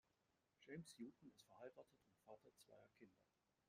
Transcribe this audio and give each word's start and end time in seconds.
James 0.65 0.95
Houghton 0.97 1.29
ist 1.29 1.43
verheiratet 1.43 2.01
und 2.07 2.17
Vater 2.25 2.49
zweier 2.55 2.89
Kinder. 2.97 3.21